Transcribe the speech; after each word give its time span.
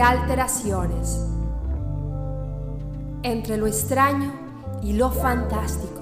alteraciones. 0.00 1.20
Entre 3.22 3.56
lo 3.56 3.66
extraño 3.66 4.32
y 4.82 4.94
lo 4.94 5.10
fantástico. 5.10 6.00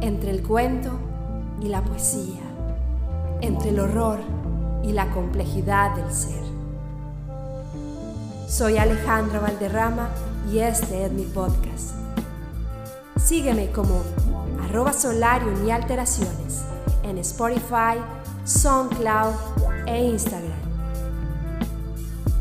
Entre 0.00 0.30
el 0.30 0.42
cuento 0.42 0.90
y 1.60 1.68
la 1.68 1.82
poesía. 1.82 2.40
Entre 3.40 3.70
el 3.70 3.80
horror 3.80 4.20
y 4.82 4.92
la 4.92 5.10
complejidad 5.10 5.96
del 5.96 6.12
ser. 6.12 6.42
Soy 8.48 8.76
Alejandra 8.76 9.40
Valderrama 9.40 10.10
y 10.52 10.58
este 10.58 11.06
es 11.06 11.12
mi 11.12 11.24
podcast. 11.24 11.92
Sígueme 13.16 13.70
como 13.70 14.02
arroba 14.64 14.92
solarium 14.92 15.66
y 15.66 15.70
alteraciones 15.70 16.62
en 17.02 17.18
Spotify, 17.18 17.98
SoundCloud 18.44 19.34
e 19.86 20.04
Instagram. 20.04 20.71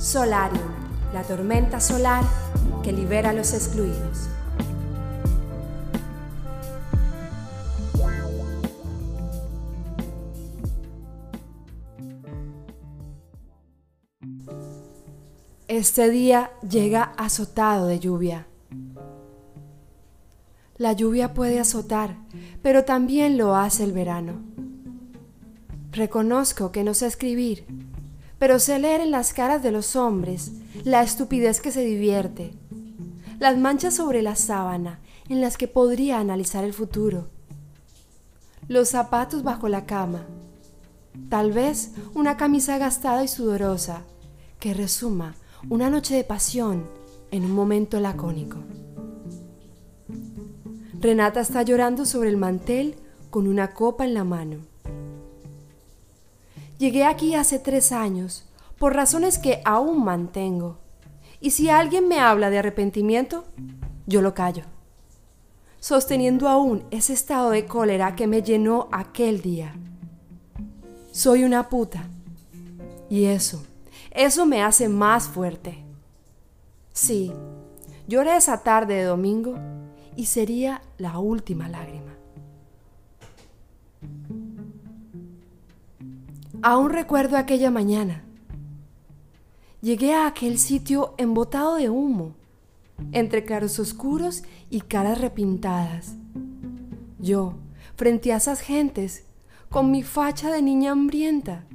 Solarium, 0.02 0.64
la 1.14 1.22
tormenta 1.22 1.80
solar 1.80 2.24
que 2.82 2.92
libera 2.92 3.30
a 3.30 3.34
los 3.34 3.54
excluidos. 3.54 4.30
Este 15.68 16.10
día 16.10 16.50
llega 16.68 17.04
azotado 17.16 17.86
de 17.86 18.00
lluvia. 18.00 18.48
La 20.78 20.94
lluvia 20.94 21.36
puede 21.36 21.60
azotar, 21.60 22.18
pero 22.64 22.86
también 22.86 23.38
lo 23.38 23.56
hace 23.56 23.84
el 23.84 23.92
verano. 23.92 24.42
Reconozco 25.92 26.72
que 26.72 26.84
no 26.84 26.96
sé 26.96 27.06
escribir, 27.06 27.68
pero 28.42 28.58
sé 28.58 28.80
leer 28.80 29.02
en 29.02 29.12
las 29.12 29.34
caras 29.34 29.62
de 29.62 29.70
los 29.70 29.96
hombres 29.96 30.52
la 30.84 31.04
estupidez 31.04 31.62
que 31.62 31.72
se 31.72 31.86
divierte, 31.86 32.56
las 33.38 33.56
manchas 33.56 33.94
sobre 33.94 34.24
la 34.24 34.36
sábana 34.36 35.00
en 35.30 35.42
las 35.42 35.58
que 35.58 35.68
podría 35.68 36.18
analizar 36.18 36.64
el 36.64 36.74
futuro, 36.74 37.28
los 38.68 38.90
zapatos 38.90 39.44
bajo 39.44 39.70
la 39.70 39.86
cama, 39.86 40.26
tal 41.30 41.52
vez 41.52 41.92
una 42.16 42.36
camisa 42.36 42.80
gastada 42.80 43.24
y 43.24 43.28
sudorosa 43.28 44.06
que 44.60 44.74
resuma 44.74 45.36
una 45.70 45.92
noche 45.92 46.16
de 46.16 46.24
pasión 46.24 46.90
en 47.30 47.46
un 47.46 47.52
momento 47.52 48.00
lacónico. 48.00 48.58
Renata 51.00 51.42
está 51.42 51.62
llorando 51.62 52.06
sobre 52.06 52.30
el 52.30 52.38
mantel 52.38 52.96
con 53.30 53.48
una 53.48 53.76
copa 53.76 54.04
en 54.04 54.16
la 54.16 54.24
mano. 54.24 54.71
Llegué 56.82 57.04
aquí 57.04 57.36
hace 57.36 57.60
tres 57.60 57.92
años, 57.92 58.44
por 58.80 58.96
razones 58.96 59.38
que 59.38 59.62
aún 59.66 60.04
mantengo. 60.04 60.80
Y 61.40 61.52
si 61.52 61.70
alguien 61.70 62.08
me 62.08 62.20
habla 62.20 62.50
de 62.50 62.58
arrepentimiento, 62.58 63.44
yo 64.08 64.24
lo 64.24 64.34
callo, 64.34 64.64
sosteniendo 65.80 66.50
aún 66.50 66.84
ese 66.90 67.14
estado 67.14 67.52
de 67.52 67.66
cólera 67.66 68.16
que 68.16 68.26
me 68.26 68.42
llenó 68.42 68.90
aquel 68.92 69.44
día. 69.44 69.76
Soy 71.12 71.44
una 71.44 71.70
puta. 71.70 72.10
Y 73.12 73.26
eso, 73.26 73.64
eso 74.10 74.48
me 74.48 74.64
hace 74.64 74.90
más 74.90 75.28
fuerte. 75.28 75.84
Sí, 76.94 77.32
lloré 78.08 78.38
esa 78.38 78.64
tarde 78.64 78.96
de 78.96 79.04
domingo 79.04 79.54
y 80.16 80.26
sería 80.26 80.82
la 80.98 81.20
última 81.20 81.70
lágrima. 81.70 82.16
Aún 86.64 86.92
recuerdo 86.92 87.38
aquella 87.38 87.72
mañana. 87.72 88.24
Llegué 89.82 90.14
a 90.14 90.28
aquel 90.28 90.60
sitio 90.60 91.16
embotado 91.18 91.74
de 91.74 91.90
humo, 91.90 92.36
entre 93.12 93.46
claros 93.46 93.80
oscuros 93.80 94.44
y 94.70 94.82
caras 94.82 95.20
repintadas. 95.20 96.14
Yo, 97.18 97.56
frente 97.96 98.32
a 98.32 98.38
esas 98.38 98.62
gentes, 98.62 99.26
con 99.72 99.90
mi 99.90 100.04
facha 100.04 100.52
de 100.52 100.62
niña 100.62 100.92
hambrienta, 100.92 101.66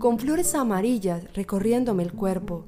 con 0.00 0.18
flores 0.18 0.56
amarillas 0.56 1.32
recorriéndome 1.34 2.02
el 2.02 2.12
cuerpo, 2.12 2.64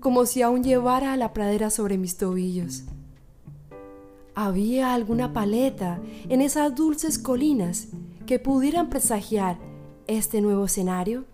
como 0.00 0.24
si 0.24 0.40
aún 0.40 0.64
llevara 0.64 1.12
a 1.12 1.18
la 1.18 1.34
pradera 1.34 1.68
sobre 1.68 1.98
mis 1.98 2.16
tobillos. 2.16 2.84
Había 4.34 4.94
alguna 4.94 5.34
paleta 5.34 6.00
en 6.30 6.40
esas 6.40 6.74
dulces 6.74 7.18
colinas 7.18 7.88
que 8.24 8.38
pudieran 8.38 8.88
presagiar 8.88 9.58
este 10.10 10.40
nuevo 10.40 10.64
escenario? 10.64 11.24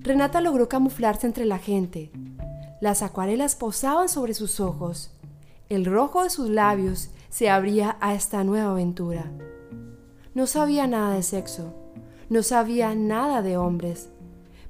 Renata 0.00 0.40
logró 0.40 0.68
camuflarse 0.68 1.26
entre 1.26 1.44
la 1.44 1.58
gente. 1.58 2.10
Las 2.80 3.02
acuarelas 3.02 3.54
posaban 3.54 4.08
sobre 4.08 4.34
sus 4.34 4.60
ojos. 4.60 5.10
El 5.68 5.84
rojo 5.84 6.22
de 6.22 6.30
sus 6.30 6.48
labios 6.48 7.10
se 7.28 7.50
abría 7.50 7.96
a 8.00 8.14
esta 8.14 8.44
nueva 8.44 8.70
aventura. 8.70 9.30
No 10.34 10.46
sabía 10.46 10.86
nada 10.86 11.14
de 11.14 11.22
sexo, 11.22 11.74
no 12.30 12.42
sabía 12.42 12.94
nada 12.94 13.42
de 13.42 13.56
hombres, 13.56 14.08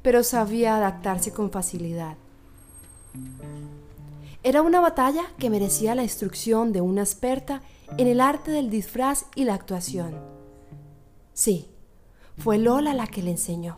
pero 0.02 0.22
sabía 0.22 0.76
adaptarse 0.76 1.32
con 1.32 1.50
facilidad. 1.50 2.16
Era 4.42 4.62
una 4.62 4.80
batalla 4.80 5.24
que 5.38 5.50
merecía 5.50 5.94
la 5.94 6.02
instrucción 6.02 6.72
de 6.72 6.80
una 6.80 7.02
experta 7.02 7.62
en 7.98 8.06
el 8.06 8.20
arte 8.20 8.50
del 8.50 8.70
disfraz 8.70 9.26
y 9.34 9.44
la 9.44 9.54
actuación. 9.54 10.35
Sí, 11.36 11.68
fue 12.38 12.56
Lola 12.56 12.94
la 12.94 13.06
que 13.08 13.22
le 13.22 13.32
enseñó. 13.32 13.76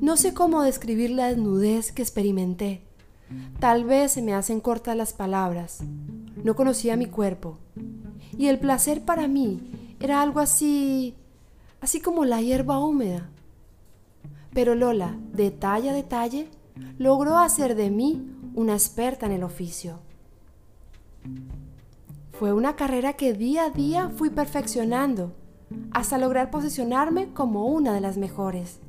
No 0.00 0.16
sé 0.16 0.32
cómo 0.32 0.62
describir 0.62 1.10
la 1.10 1.26
desnudez 1.26 1.90
que 1.90 2.02
experimenté. 2.02 2.86
Tal 3.58 3.84
vez 3.84 4.12
se 4.12 4.22
me 4.22 4.32
hacen 4.32 4.60
cortas 4.60 4.96
las 4.96 5.12
palabras. 5.12 5.80
No 6.36 6.54
conocía 6.54 6.96
mi 6.96 7.06
cuerpo. 7.06 7.58
Y 8.38 8.46
el 8.46 8.60
placer 8.60 9.04
para 9.04 9.26
mí 9.26 9.96
era 9.98 10.22
algo 10.22 10.38
así, 10.38 11.16
así 11.80 12.00
como 12.00 12.24
la 12.24 12.40
hierba 12.40 12.78
húmeda. 12.78 13.28
Pero 14.54 14.76
Lola, 14.76 15.18
detalle 15.32 15.90
a 15.90 15.94
detalle, 15.94 16.48
logró 16.96 17.38
hacer 17.38 17.74
de 17.74 17.90
mí 17.90 18.24
una 18.54 18.74
experta 18.74 19.26
en 19.26 19.32
el 19.32 19.42
oficio. 19.42 19.98
Fue 22.38 22.52
una 22.52 22.76
carrera 22.76 23.14
que 23.14 23.32
día 23.32 23.64
a 23.64 23.70
día 23.70 24.10
fui 24.10 24.30
perfeccionando 24.30 25.41
hasta 25.92 26.18
lograr 26.18 26.50
posicionarme 26.50 27.32
como 27.32 27.66
una 27.66 27.92
de 27.92 28.00
las 28.00 28.16
mejores. 28.16 28.80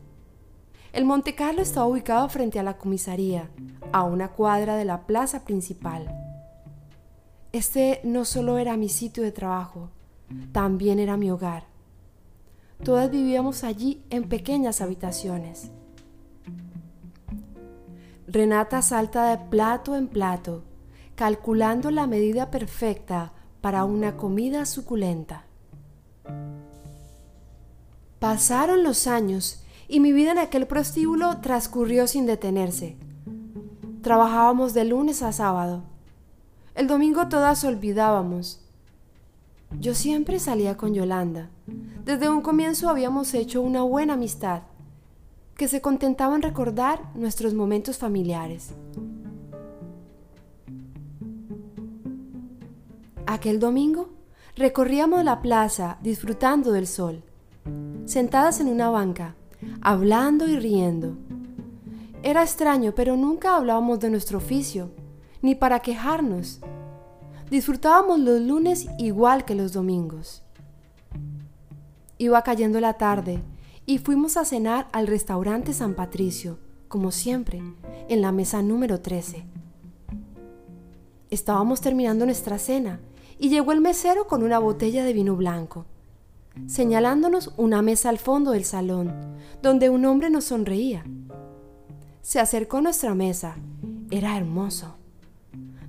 El 0.93 1.05
Monte 1.05 1.35
Carlo 1.35 1.61
estaba 1.61 1.87
ubicado 1.87 2.29
frente 2.29 2.59
a 2.59 2.63
la 2.63 2.77
comisaría, 2.77 3.49
a 3.91 4.03
una 4.03 4.29
cuadra 4.29 4.75
de 4.75 4.85
la 4.85 5.07
plaza 5.07 5.43
principal. 5.43 6.15
Este 7.51 7.99
no 8.03 8.25
solo 8.25 8.57
era 8.57 8.77
mi 8.77 8.89
sitio 8.89 9.23
de 9.23 9.31
trabajo, 9.31 9.89
también 10.51 10.99
era 10.99 11.17
mi 11.17 11.31
hogar. 11.31 11.65
Todas 12.83 13.09
vivíamos 13.09 13.63
allí 13.63 14.03
en 14.09 14.27
pequeñas 14.27 14.81
habitaciones. 14.81 15.71
Renata 18.27 18.81
salta 18.81 19.29
de 19.29 19.37
plato 19.49 19.95
en 19.95 20.07
plato, 20.07 20.63
calculando 21.15 21.91
la 21.91 22.07
medida 22.07 22.51
perfecta 22.51 23.31
para 23.61 23.85
una 23.85 24.17
comida 24.17 24.65
suculenta. 24.65 25.45
Pasaron 28.23 28.83
los 28.83 29.05
años 29.07 29.61
y 29.89 29.99
mi 29.99 30.13
vida 30.13 30.31
en 30.31 30.37
aquel 30.37 30.65
prostíbulo 30.65 31.39
transcurrió 31.41 32.07
sin 32.07 32.25
detenerse. 32.25 32.95
Trabajábamos 34.01 34.73
de 34.73 34.85
lunes 34.85 35.21
a 35.21 35.33
sábado. 35.33 35.83
El 36.73 36.87
domingo 36.87 37.27
todas 37.27 37.65
olvidábamos. 37.65 38.61
Yo 39.77 39.93
siempre 39.93 40.39
salía 40.39 40.77
con 40.77 40.93
Yolanda. 40.93 41.49
Desde 42.05 42.29
un 42.29 42.39
comienzo 42.39 42.87
habíamos 42.87 43.33
hecho 43.33 43.61
una 43.61 43.83
buena 43.83 44.13
amistad, 44.13 44.61
que 45.57 45.67
se 45.67 45.81
contentaba 45.81 46.33
en 46.37 46.43
recordar 46.43 47.01
nuestros 47.15 47.53
momentos 47.53 47.97
familiares. 47.97 48.69
Aquel 53.25 53.59
domingo 53.59 54.11
recorríamos 54.55 55.25
la 55.25 55.41
plaza 55.41 55.97
disfrutando 56.01 56.71
del 56.71 56.87
sol 56.87 57.21
sentadas 58.05 58.59
en 58.59 58.67
una 58.67 58.89
banca, 58.89 59.35
hablando 59.81 60.47
y 60.47 60.57
riendo. 60.59 61.15
Era 62.21 62.43
extraño, 62.43 62.93
pero 62.95 63.15
nunca 63.15 63.55
hablábamos 63.55 63.99
de 63.99 64.09
nuestro 64.09 64.37
oficio, 64.37 64.91
ni 65.41 65.55
para 65.55 65.79
quejarnos. 65.79 66.59
Disfrutábamos 67.49 68.19
los 68.19 68.41
lunes 68.41 68.87
igual 68.97 69.45
que 69.45 69.55
los 69.55 69.73
domingos. 69.73 70.43
Iba 72.17 72.41
cayendo 72.43 72.79
la 72.79 72.93
tarde 72.93 73.41
y 73.85 73.97
fuimos 73.97 74.37
a 74.37 74.45
cenar 74.45 74.87
al 74.91 75.07
restaurante 75.07 75.73
San 75.73 75.93
Patricio, 75.93 76.59
como 76.87 77.11
siempre, 77.11 77.61
en 78.07 78.21
la 78.21 78.31
mesa 78.31 78.61
número 78.61 79.01
13. 79.01 79.45
Estábamos 81.29 81.81
terminando 81.81 82.25
nuestra 82.25 82.59
cena 82.59 82.99
y 83.39 83.49
llegó 83.49 83.71
el 83.71 83.81
mesero 83.81 84.27
con 84.27 84.43
una 84.43 84.59
botella 84.59 85.03
de 85.03 85.13
vino 85.13 85.35
blanco 85.35 85.85
señalándonos 86.67 87.51
una 87.57 87.81
mesa 87.81 88.09
al 88.09 88.17
fondo 88.17 88.51
del 88.51 88.65
salón, 88.65 89.13
donde 89.61 89.89
un 89.89 90.05
hombre 90.05 90.29
nos 90.29 90.45
sonreía. 90.45 91.03
Se 92.21 92.39
acercó 92.39 92.77
a 92.77 92.81
nuestra 92.81 93.15
mesa. 93.15 93.55
Era 94.11 94.37
hermoso. 94.37 94.95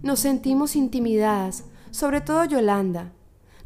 Nos 0.03 0.21
sentimos 0.21 0.77
intimidadas, 0.77 1.65
sobre 1.91 2.21
todo 2.21 2.45
Yolanda. 2.45 3.13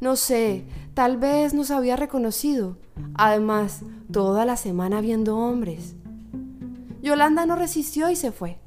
No 0.00 0.17
sé, 0.17 0.65
tal 0.95 1.17
vez 1.17 1.55
nos 1.55 1.71
había 1.71 1.97
reconocido. 1.97 2.77
Además, 3.15 3.81
toda 4.12 4.45
la 4.45 4.56
semana 4.56 5.00
viendo 5.00 5.37
hombres. 5.37 5.95
Yolanda 7.03 7.47
no 7.47 7.56
resistió 7.56 8.11
y 8.11 8.17
se 8.17 8.33
fue. 8.33 8.59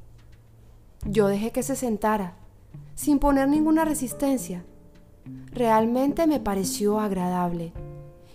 Yo 1.05 1.27
dejé 1.27 1.51
que 1.51 1.63
se 1.63 1.75
sentara, 1.75 2.35
sin 2.95 3.19
poner 3.19 3.47
ninguna 3.47 3.85
resistencia. 3.85 4.63
Realmente 5.51 6.27
me 6.27 6.39
pareció 6.39 6.99
agradable, 6.99 7.73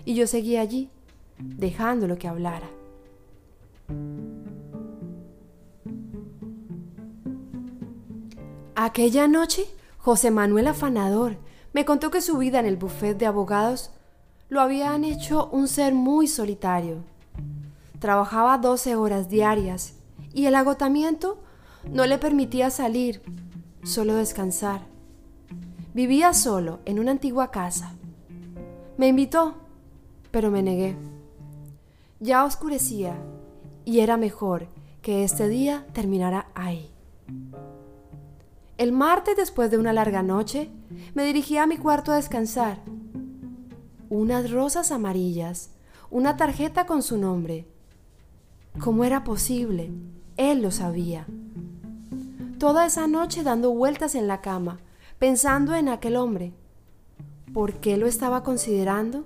y 0.07 0.15
yo 0.15 0.27
seguí 0.27 0.57
allí, 0.57 0.89
dejándolo 1.39 2.17
que 2.17 2.29
hablara. 2.29 2.71
Aquella 8.75 9.27
noche, 9.27 9.67
José 9.99 10.31
Manuel 10.31 10.69
Afanador 10.69 11.37
me 11.73 11.85
contó 11.85 12.11
que 12.11 12.23
su 12.23 12.39
vida 12.39 12.61
en 12.61 12.67
el 12.67 12.77
bufet 12.77 13.19
de 13.19 13.27
abogados 13.27 13.91
lo 14.49 14.61
habían 14.61 15.05
hecho 15.05 15.49
un 15.51 15.67
ser 15.67 15.93
muy 15.93 16.29
solitario. 16.29 17.03
Trabajaba 17.99 18.59
12 18.59 18.95
horas 18.95 19.29
diarias 19.29 19.95
y 20.33 20.47
el 20.47 20.55
agotamiento 20.55 21.39
no 21.91 22.07
le 22.07 22.19
permitía 22.19 22.71
salir, 22.71 23.23
solo 23.83 24.15
descansar. 24.15 24.83
Vivía 25.95 26.33
solo 26.33 26.79
en 26.85 27.01
una 27.01 27.11
antigua 27.11 27.51
casa. 27.51 27.95
Me 28.99 29.09
invitó, 29.09 29.66
pero 30.37 30.51
me 30.51 30.63
negué. 30.63 30.95
Ya 32.21 32.45
oscurecía 32.45 33.17
y 33.87 34.01
era 34.01 34.19
mejor 34.19 34.69
que 35.01 35.25
este 35.25 35.49
día 35.49 35.87
terminara 35.95 36.49
ahí. 36.55 36.91
El 38.77 38.93
martes, 38.93 39.35
después 39.35 39.71
de 39.71 39.79
una 39.79 39.95
larga 39.95 40.23
noche, 40.23 40.69
me 41.15 41.25
dirigí 41.25 41.57
a 41.57 41.67
mi 41.67 41.79
cuarto 41.79 42.13
a 42.13 42.17
descansar. 42.17 42.83
Unas 44.11 44.51
rosas 44.51 44.93
amarillas, 44.93 45.71
una 46.11 46.37
tarjeta 46.37 46.85
con 46.85 47.03
su 47.03 47.17
nombre. 47.17 47.67
¿Cómo 48.79 49.05
era 49.05 49.25
posible? 49.25 49.91
Él 50.37 50.61
lo 50.61 50.71
sabía. 50.71 51.27
Toda 52.59 52.85
esa 52.85 53.07
noche 53.07 53.43
dando 53.43 53.71
vueltas 53.71 54.15
en 54.15 54.27
la 54.27 54.43
cama, 54.43 54.81
pensando 55.19 55.75
en 55.75 55.89
aquel 55.89 56.15
hombre. 56.17 56.53
¿Por 57.55 57.81
qué 57.81 57.97
lo 57.97 58.07
estaba 58.07 58.43
considerando? 58.43 59.25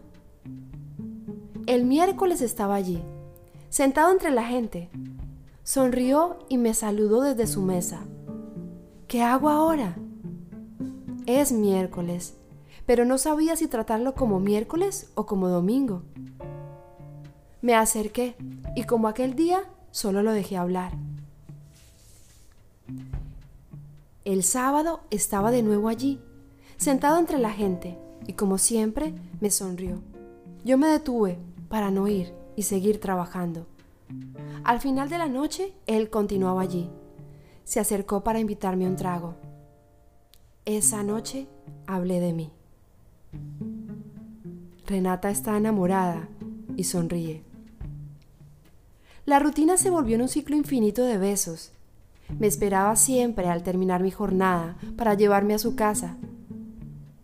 El 1.71 1.85
miércoles 1.85 2.41
estaba 2.41 2.75
allí, 2.75 3.01
sentado 3.69 4.11
entre 4.11 4.33
la 4.33 4.43
gente. 4.43 4.91
Sonrió 5.63 6.41
y 6.49 6.59
me 6.59 6.75
saludó 6.75 7.21
desde 7.21 7.47
su 7.47 7.63
mesa. 7.63 8.03
¿Qué 9.07 9.23
hago 9.23 9.49
ahora? 9.51 9.97
Es 11.27 11.53
miércoles, 11.53 12.35
pero 12.87 13.05
no 13.05 13.19
sabía 13.19 13.55
si 13.55 13.69
tratarlo 13.69 14.17
como 14.17 14.41
miércoles 14.41 15.13
o 15.15 15.27
como 15.27 15.49
domingo. 15.49 16.03
Me 17.63 17.77
acerqué 17.77 18.35
y 18.75 18.83
como 18.83 19.07
aquel 19.07 19.37
día 19.37 19.63
solo 19.93 20.25
lo 20.25 20.33
dejé 20.33 20.57
hablar. 20.57 20.95
El 24.25 24.43
sábado 24.43 25.03
estaba 25.11 25.53
de 25.53 25.63
nuevo 25.63 25.87
allí, 25.87 26.19
sentado 26.79 27.17
entre 27.17 27.39
la 27.39 27.53
gente, 27.53 27.97
y 28.27 28.33
como 28.33 28.59
siempre 28.59 29.15
me 29.41 29.53
sonrió. 29.53 30.01
Yo 30.65 30.77
me 30.77 30.89
detuve 30.89 31.39
para 31.71 31.91
no 31.91 32.07
ir 32.07 32.35
y 32.55 32.65
seguir 32.65 33.01
trabajando. 33.01 33.67
Al 34.65 34.81
final 34.81 35.09
de 35.09 35.17
la 35.17 35.29
noche, 35.29 35.73
él 35.87 36.11
continuaba 36.11 36.61
allí 36.61 36.91
se 37.71 37.79
acercó 37.79 38.25
para 38.25 38.41
invitarme 38.41 38.89
un 38.89 38.97
trago. 38.97 39.37
Esa 40.65 41.05
noche 41.05 41.47
hablé 41.87 42.19
de 42.19 42.33
mí. 42.33 42.51
Renata 44.89 45.31
está 45.31 45.57
enamorada 45.57 46.29
y 46.77 46.83
sonríe. 46.83 47.45
La 49.25 49.39
rutina 49.39 49.77
se 49.77 49.89
volvió 49.89 50.17
en 50.17 50.23
un 50.23 50.29
ciclo 50.29 50.57
infinito 50.57 51.05
de 51.05 51.17
besos. 51.17 51.71
Me 52.41 52.49
esperaba 52.49 52.97
siempre 52.97 53.49
al 53.49 53.63
terminar 53.63 54.03
mi 54.03 54.11
jornada 54.11 54.77
para 54.97 55.15
llevarme 55.15 55.55
a 55.55 55.61
su 55.61 55.77
casa. 55.77 56.17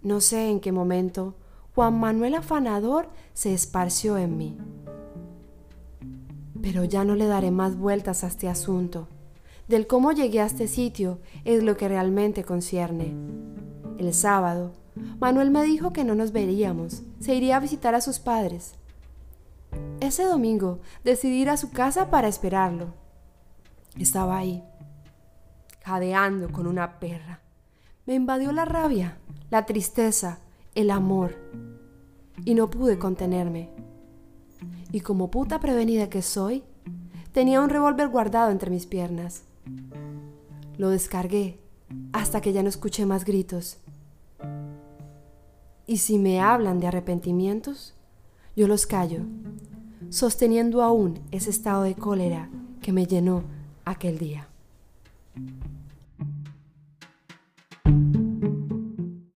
No 0.03 0.21
sé 0.21 0.49
en 0.49 0.61
qué 0.61 0.71
momento 0.71 1.35
Juan 1.77 2.01
Manuel 2.01 2.35
afanador 2.35 3.09
se 3.35 3.55
esparció 3.55 4.19
en 4.19 4.37
mí. 4.37 4.59
Pero 6.61 6.83
ya 6.83 7.05
no 7.05 7.15
le 7.15 7.27
daré 7.27 7.53
más 7.53 7.77
vueltas 7.77 8.25
a 8.25 8.27
este 8.27 8.49
asunto 8.49 9.07
del 9.69 9.87
cómo 9.87 10.13
llegué 10.13 10.41
a 10.41 10.47
este 10.47 10.69
sitio 10.69 11.21
es 11.45 11.63
lo 11.63 11.77
que 11.77 11.89
realmente 11.89 12.45
concierne. 12.45 13.15
El 13.99 14.15
sábado, 14.15 14.73
Manuel 15.19 15.51
me 15.51 15.65
dijo 15.65 15.93
que 15.93 16.05
no 16.05 16.15
nos 16.15 16.33
veríamos, 16.33 17.03
se 17.21 17.35
iría 17.35 17.57
a 17.57 17.61
visitar 17.61 17.95
a 17.95 18.01
sus 18.01 18.19
padres. 18.19 18.75
Ese 20.01 20.25
domingo 20.25 20.81
decidí 21.05 21.43
ir 21.43 21.51
a 21.51 21.57
su 21.57 21.71
casa 21.71 22.11
para 22.11 22.29
esperarlo. 22.29 22.95
Estaba 23.99 24.39
ahí, 24.39 24.63
jadeando 25.85 26.51
con 26.51 26.67
una 26.67 26.99
perra. 26.99 27.41
Me 28.07 28.15
invadió 28.15 28.53
la 28.53 28.65
rabia, 28.65 29.19
la 29.51 29.67
tristeza, 29.67 30.39
el 30.77 30.91
amor, 30.91 31.35
y 32.45 32.55
no 32.55 32.71
pude 32.71 32.99
contenerme. 32.99 33.71
Y 34.93 35.01
como 35.01 35.31
puta 35.31 35.59
prevenida 35.59 36.09
que 36.09 36.23
soy, 36.23 36.63
tenía 37.33 37.61
un 37.61 37.71
revólver 37.71 38.09
guardado 38.09 38.53
entre 38.53 38.71
mis 38.71 38.87
piernas. 38.87 39.43
Lo 40.77 40.91
descargué 40.91 41.59
hasta 42.13 42.41
que 42.41 42.53
ya 42.53 42.63
no 42.63 42.69
escuché 42.69 43.07
más 43.07 43.25
gritos. 43.25 43.79
Y 45.87 45.97
si 45.99 46.19
me 46.19 46.41
hablan 46.41 46.79
de 46.79 46.89
arrepentimientos, 46.89 47.95
yo 48.55 48.69
los 48.69 48.87
callo, 48.87 49.21
sosteniendo 50.11 50.83
aún 50.83 51.21
ese 51.31 51.51
estado 51.51 51.83
de 51.83 51.95
cólera 51.95 52.51
que 52.83 52.93
me 52.93 53.07
llenó 53.07 53.45
aquel 53.85 54.19
día. 54.19 54.49